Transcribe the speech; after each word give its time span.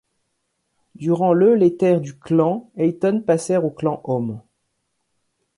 Durant 0.95 1.31
le 1.31 1.53
les 1.53 1.75
terres 1.77 2.01
du 2.01 2.17
clan 2.17 2.71
Aiton 2.75 3.21
passèrent 3.23 3.65
au 3.65 3.69
clan 3.69 4.01
Home. 4.05 4.41